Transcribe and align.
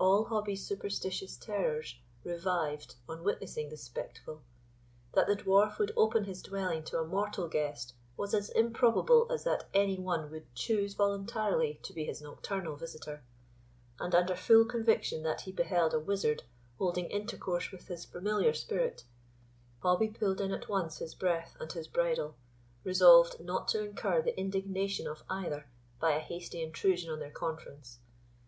All 0.00 0.24
Hobbie's 0.24 0.66
superstitious 0.66 1.36
terrors 1.36 2.00
revived 2.24 2.96
on 3.08 3.22
witnessing 3.22 3.68
this'spectacle. 3.68 4.42
That 5.14 5.28
the 5.28 5.36
Dwarf 5.36 5.78
would 5.78 5.92
open 5.96 6.24
his 6.24 6.42
dwelling 6.42 6.82
to 6.86 6.98
a 6.98 7.04
mortal 7.06 7.46
guest, 7.46 7.94
was 8.16 8.34
as 8.34 8.50
improbable 8.50 9.30
as 9.30 9.44
that 9.44 9.68
any 9.72 9.96
one 9.96 10.32
would 10.32 10.52
choose 10.52 10.94
voluntarily 10.94 11.78
to 11.84 11.92
be 11.92 12.02
his 12.04 12.20
nocturnal 12.20 12.74
visitor; 12.74 13.22
and, 14.00 14.16
under 14.16 14.34
full 14.34 14.64
conviction 14.64 15.22
that 15.22 15.42
he 15.42 15.52
beheld 15.52 15.94
a 15.94 16.00
wizard 16.00 16.42
holding 16.78 17.04
intercourse 17.06 17.70
with 17.70 17.86
his 17.86 18.04
familiar 18.04 18.52
spirit, 18.54 19.04
Hobbie 19.84 20.08
pulled 20.08 20.40
in 20.40 20.50
at 20.50 20.68
once 20.68 20.98
his 20.98 21.14
breath 21.14 21.56
and 21.60 21.70
his 21.70 21.86
bridle, 21.86 22.34
resolved 22.82 23.38
not 23.38 23.68
to 23.68 23.84
incur 23.84 24.22
the 24.22 24.36
indignation 24.36 25.06
of 25.06 25.22
either 25.30 25.68
by 26.00 26.16
a 26.16 26.18
hasty 26.18 26.64
intrusion 26.64 27.10
on 27.12 27.20
their 27.20 27.30
conference. 27.30 28.00